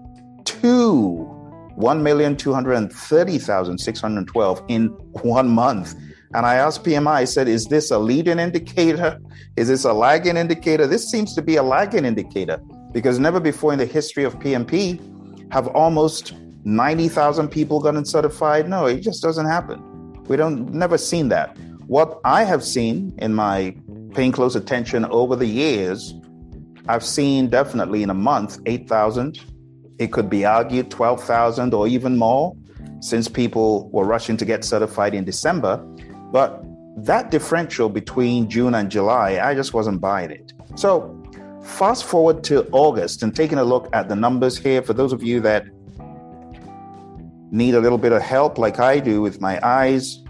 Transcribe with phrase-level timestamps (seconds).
[0.45, 1.29] to
[1.77, 5.97] 1,230,612 in one month.
[6.35, 9.19] And I asked PMI, I said, is this a leading indicator?
[9.57, 10.87] Is this a lagging indicator?
[10.87, 15.01] This seems to be a lagging indicator because never before in the history of PMP
[15.53, 16.35] have almost
[16.65, 18.69] 90,000 people gotten certified.
[18.69, 19.83] No, it just doesn't happen.
[20.29, 21.59] We don't never seen that.
[21.89, 23.75] What I have seen in my
[24.15, 26.15] paying close attention over the years
[26.89, 29.41] I've seen definitely in a month 8,000.
[29.99, 32.57] It could be argued 12,000 or even more
[33.01, 35.77] since people were rushing to get certified in December.
[36.33, 36.65] But
[36.97, 40.53] that differential between June and July, I just wasn't buying it.
[40.75, 41.19] So,
[41.63, 45.23] fast forward to August and taking a look at the numbers here for those of
[45.23, 45.65] you that
[47.53, 50.23] need a little bit of help, like I do with my eyes,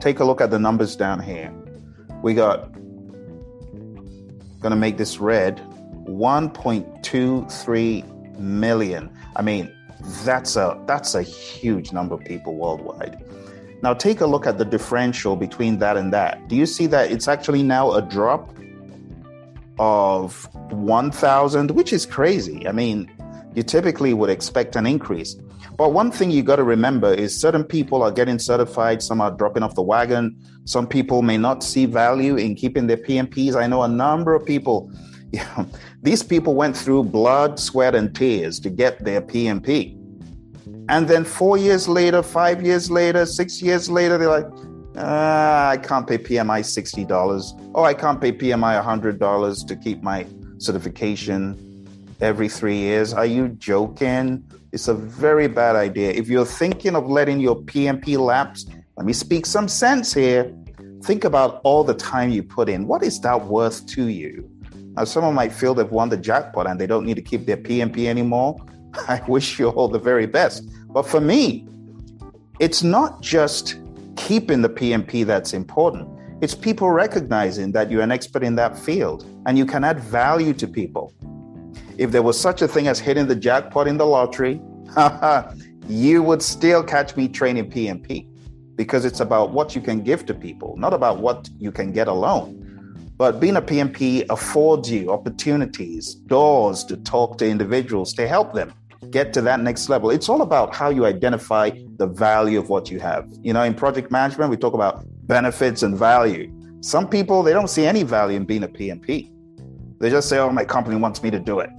[0.00, 1.52] take a look at the numbers down here.
[2.22, 2.71] We got
[4.62, 5.60] going to make this red
[6.06, 9.10] 1.23 million.
[9.36, 9.70] I mean,
[10.24, 13.22] that's a that's a huge number of people worldwide.
[13.82, 16.48] Now take a look at the differential between that and that.
[16.48, 18.52] Do you see that it's actually now a drop
[19.78, 22.66] of 1000, which is crazy.
[22.68, 23.10] I mean,
[23.54, 25.36] you typically would expect an increase.
[25.76, 29.30] But one thing you got to remember is certain people are getting certified, some are
[29.30, 30.36] dropping off the wagon.
[30.64, 33.56] Some people may not see value in keeping their PMPs.
[33.56, 34.92] I know a number of people,
[35.32, 35.66] you know,
[36.02, 39.98] these people went through blood, sweat, and tears to get their PMP.
[40.88, 44.46] And then four years later, five years later, six years later, they're like,
[44.96, 47.70] ah, I can't pay PMI $60.
[47.74, 50.26] Oh, I can't pay PMI $100 to keep my
[50.58, 51.71] certification
[52.20, 53.12] every three years.
[53.12, 54.44] Are you joking?
[54.72, 56.10] It's a very bad idea.
[56.10, 60.52] If you're thinking of letting your PMP lapse, let me speak some sense here.
[61.02, 62.86] Think about all the time you put in.
[62.86, 64.48] What is that worth to you?
[64.96, 67.56] Now, someone might feel they've won the jackpot and they don't need to keep their
[67.56, 68.56] PMP anymore.
[69.08, 70.64] I wish you all the very best.
[70.88, 71.66] But for me,
[72.60, 73.78] it's not just
[74.16, 76.08] keeping the PMP that's important.
[76.42, 80.52] It's people recognizing that you're an expert in that field and you can add value
[80.54, 81.12] to people.
[81.98, 84.60] If there was such a thing as hitting the jackpot in the lottery,
[85.88, 88.26] you would still catch me training PMP
[88.76, 92.08] because it's about what you can give to people, not about what you can get
[92.08, 92.58] alone.
[93.16, 98.72] But being a PMP affords you opportunities, doors to talk to individuals to help them
[99.10, 100.10] get to that next level.
[100.10, 103.28] It's all about how you identify the value of what you have.
[103.42, 106.50] You know, in project management, we talk about benefits and value.
[106.80, 109.30] Some people, they don't see any value in being a PMP.
[110.00, 111.70] They just say, oh, my company wants me to do it.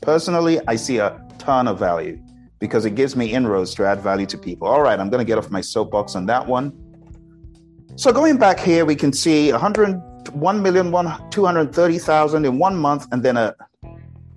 [0.00, 2.18] Personally, I see a ton of value
[2.58, 4.68] because it gives me inroads to add value to people.
[4.68, 6.72] All right, I'm going to get off my soapbox on that one.
[7.96, 13.54] So going back here, we can see 101,230,000 in one month and then a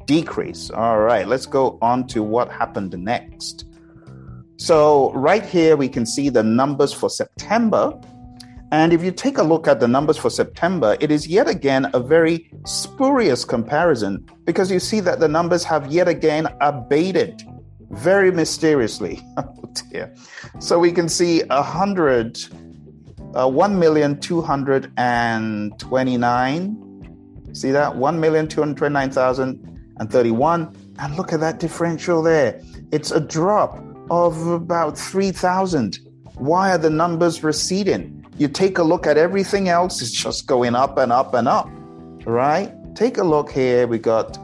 [0.05, 0.69] decrease.
[0.71, 3.65] All right, let's go on to what happened next.
[4.57, 7.99] So right here, we can see the numbers for September
[8.71, 11.89] and if you take a look at the numbers for September, it is yet again
[11.93, 17.43] a very spurious comparison because you see that the numbers have yet again abated
[17.89, 19.21] very mysteriously.
[19.37, 20.13] oh dear.
[20.59, 22.37] So we can see a hundred,
[23.33, 26.87] uh, one million two hundred and twenty-nine.
[27.53, 30.75] See that one million two hundred twenty-nine thousand and thirty-one.
[30.99, 32.61] And look at that differential there.
[32.91, 35.99] It's a drop of about 3,000.
[36.35, 38.20] Why are the numbers receding?
[38.37, 41.69] You take a look at everything else, it's just going up and up and up,
[42.25, 42.73] right?
[42.95, 43.87] Take a look here.
[43.87, 44.37] We got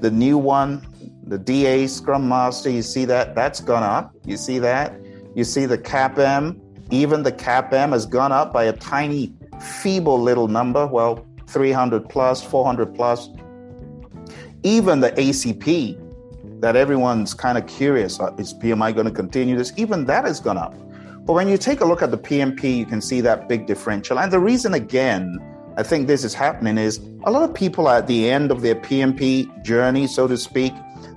[0.00, 0.86] the new one,
[1.26, 2.70] the DA Scrum Master.
[2.70, 3.34] You see that?
[3.34, 4.14] That's gone up.
[4.24, 4.94] You see that?
[5.34, 6.60] You see the CAPM.
[6.90, 10.86] Even the CAPM has gone up by a tiny, feeble little number.
[10.86, 13.28] Well, 300 plus, 400 plus.
[14.62, 15.98] Even the ACP,
[16.60, 19.72] that everyone's kind of curious uh, is PMI going to continue this?
[19.76, 20.74] Even that has gone up.
[21.24, 24.18] But when you take a look at the PMP, you can see that big differential.
[24.18, 25.38] And the reason, again,
[25.76, 28.62] I think this is happening is a lot of people are at the end of
[28.62, 30.72] their PMP journey, so to speak.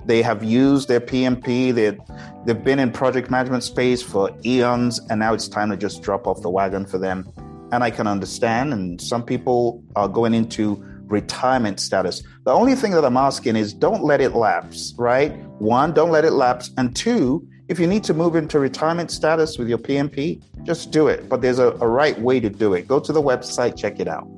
[0.06, 1.98] They have used their PMP, they've,
[2.44, 6.26] they've been in project management space for eons, and now it's time to just drop
[6.26, 7.28] off the wagon for them.
[7.72, 12.22] And I can understand, and some people are going into retirement status.
[12.44, 15.36] The only thing that I'm asking is don't let it lapse, right?
[15.58, 16.70] One, don't let it lapse.
[16.76, 21.08] And two, if you need to move into retirement status with your PMP, just do
[21.08, 21.28] it.
[21.28, 22.86] But there's a, a right way to do it.
[22.86, 24.28] Go to the website, check it out.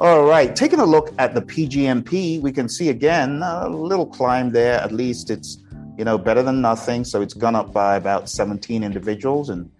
[0.00, 4.50] All right, taking a look at the PGMP, we can see again a little climb
[4.50, 4.80] there.
[4.80, 5.58] At least it's
[5.96, 7.04] you know better than nothing.
[7.04, 9.70] So it's gone up by about 17 individuals, and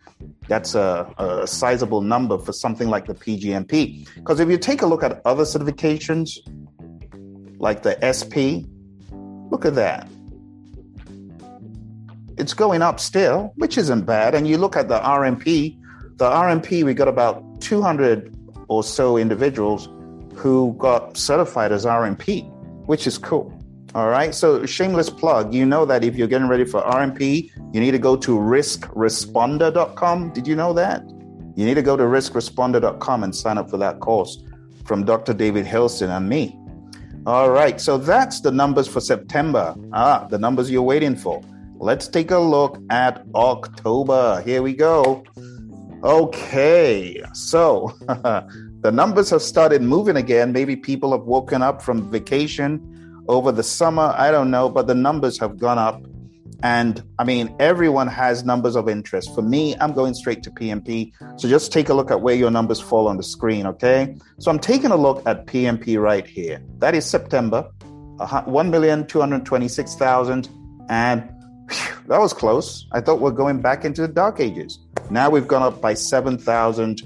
[0.47, 4.09] that's a, a sizable number for something like the PGMP.
[4.15, 6.39] Because if you take a look at other certifications,
[7.59, 8.63] like the SP,
[9.51, 10.09] look at that.
[12.37, 14.35] It's going up still, which isn't bad.
[14.35, 15.79] And you look at the RMP,
[16.17, 18.35] the RMP, we got about 200
[18.69, 19.89] or so individuals
[20.35, 22.51] who got certified as RMP,
[22.87, 23.53] which is cool.
[23.95, 24.35] All right.
[24.35, 25.55] So, shameless plug.
[25.55, 30.33] You know that if you're getting ready for RMP, you need to go to riskresponder.com.
[30.33, 31.09] Did you know that?
[31.57, 34.43] You need to go to riskresponder.com and sign up for that course
[34.85, 35.33] from Dr.
[35.33, 36.59] David Hillson and me.
[37.25, 37.81] All right.
[37.81, 39.77] So, that's the numbers for September.
[39.93, 41.41] Ah, the numbers you're waiting for.
[41.85, 44.41] Let's take a look at October.
[44.41, 45.23] Here we go.
[46.03, 47.23] Okay.
[47.35, 50.51] So, the numbers have started moving again.
[50.51, 52.81] Maybe people have woken up from vacation
[53.29, 54.15] over the summer.
[54.17, 56.03] I don't know, but the numbers have gone up.
[56.63, 59.35] And I mean, everyone has numbers of interest.
[59.35, 61.13] For me, I'm going straight to PMP.
[61.39, 64.17] So just take a look at where your numbers fall on the screen, okay?
[64.39, 66.63] So I'm taking a look at PMP right here.
[66.79, 67.71] That is September,
[68.21, 70.49] uh-huh, 1,226,000.
[70.89, 71.34] And
[72.09, 72.87] that was close.
[72.93, 74.79] I thought we're going back into the dark ages.
[75.11, 77.03] Now we've gone up by 7,000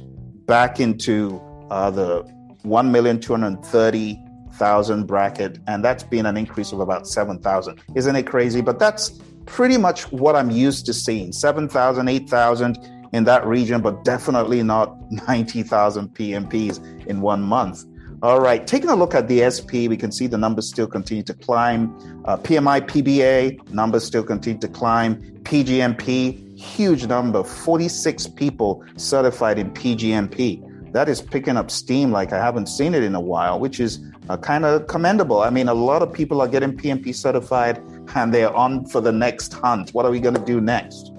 [0.46, 1.40] back into
[1.70, 2.22] uh, the
[2.62, 4.24] 1,230
[4.58, 7.80] thousand bracket, and that's been an increase of about seven thousand.
[7.94, 8.60] Isn't it crazy?
[8.60, 14.04] But that's pretty much what I'm used to seeing 7,000, 8,000 in that region, but
[14.04, 14.94] definitely not
[15.28, 17.84] 90,000 PMPs in one month.
[18.20, 21.22] All right, taking a look at the SP, we can see the numbers still continue
[21.22, 21.94] to climb.
[22.24, 25.22] Uh, PMI PBA numbers still continue to climb.
[25.44, 30.92] PGMP, huge number, 46 people certified in PGMP.
[30.92, 34.00] That is picking up steam like I haven't seen it in a while, which is
[34.28, 35.40] uh, kind of commendable.
[35.42, 37.78] I mean, a lot of people are getting PMP certified
[38.16, 39.90] and they're on for the next hunt.
[39.90, 41.12] What are we going to do next?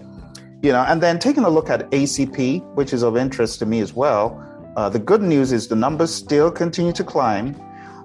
[0.62, 3.80] You know, and then taking a look at ACP, which is of interest to me
[3.80, 4.46] as well.
[4.76, 7.60] Uh, the good news is the numbers still continue to climb.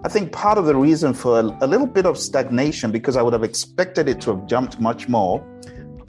[0.04, 3.23] I think part of the reason for a, a little bit of stagnation, because I
[3.23, 5.44] would have expected it to have jumped much more,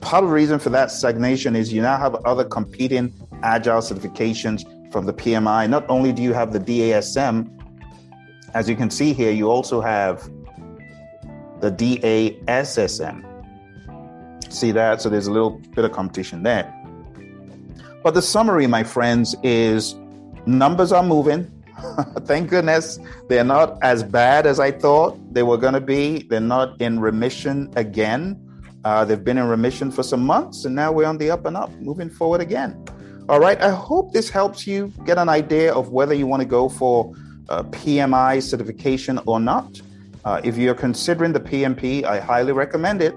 [0.00, 4.64] part of the reason for that stagnation is you now have other competing agile certifications
[4.92, 5.68] from the PMI.
[5.68, 7.50] Not only do you have the DASM,
[8.54, 10.30] as you can see here, you also have
[11.60, 13.22] the DASSM.
[14.48, 15.02] See that?
[15.02, 16.72] So there's a little bit of competition there.
[18.02, 19.94] But the summary, my friends, is
[20.46, 21.50] numbers are moving.
[22.20, 22.98] Thank goodness
[23.28, 26.22] they're not as bad as I thought they were going to be.
[26.22, 28.42] They're not in remission again.
[28.84, 31.56] Uh, they've been in remission for some months, and now we're on the up and
[31.56, 32.82] up, moving forward again.
[33.28, 33.60] All right.
[33.60, 37.12] I hope this helps you get an idea of whether you want to go for
[37.48, 39.80] uh, PMI certification or not.
[40.24, 43.16] Uh, if you're considering the PMP, I highly recommend it.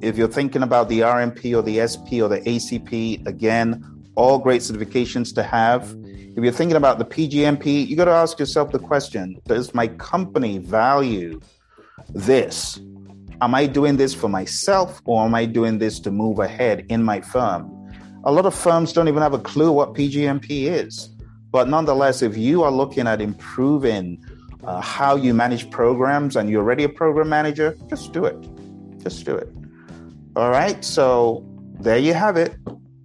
[0.00, 3.84] If you're thinking about the RMP or the SP or the ACP, again,
[4.18, 5.96] all great certifications to have.
[6.04, 9.86] If you're thinking about the PGMP, you got to ask yourself the question Does my
[9.86, 11.40] company value
[12.08, 12.80] this?
[13.40, 17.04] Am I doing this for myself or am I doing this to move ahead in
[17.04, 17.72] my firm?
[18.24, 21.10] A lot of firms don't even have a clue what PGMP is.
[21.50, 24.22] But nonetheless, if you are looking at improving
[24.64, 28.36] uh, how you manage programs and you're already a program manager, just do it.
[28.98, 29.48] Just do it.
[30.34, 30.84] All right.
[30.84, 31.46] So
[31.80, 32.56] there you have it.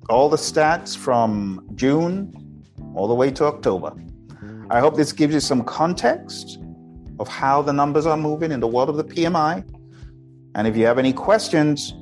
[0.10, 2.34] All the stats from June
[2.96, 3.94] all the way to October.
[4.70, 6.60] I hope this gives you some context
[7.20, 9.64] of how the numbers are moving in the world of the PMI.
[10.56, 11.94] And if you have any questions,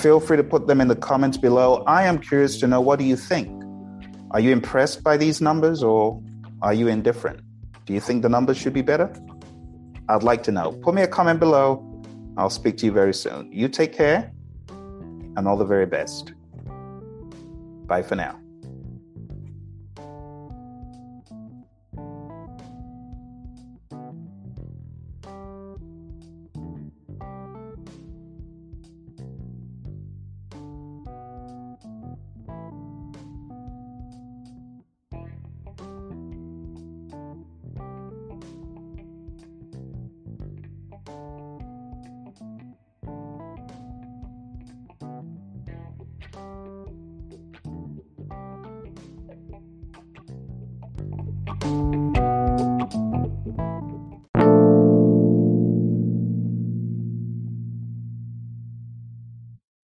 [0.00, 1.84] feel free to put them in the comments below.
[1.86, 3.62] I am curious to know what do you think?
[4.30, 6.22] Are you impressed by these numbers or
[6.62, 7.40] are you indifferent?
[7.84, 9.12] Do you think the numbers should be better?
[10.08, 10.72] I'd like to know.
[10.72, 11.88] Put me a comment below.
[12.36, 13.52] I'll speak to you very soon.
[13.52, 14.32] You take care
[14.68, 16.32] and all the very best.
[17.92, 18.41] Bye for now.